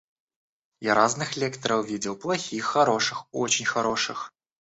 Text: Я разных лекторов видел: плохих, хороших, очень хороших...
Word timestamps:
Я 0.79 0.95
разных 0.95 1.35
лекторов 1.37 1.85
видел: 1.87 2.15
плохих, 2.15 2.65
хороших, 2.65 3.25
очень 3.31 3.65
хороших... 3.65 4.33